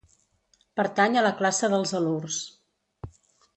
[0.81, 2.41] Pertany a la classe dels halurs.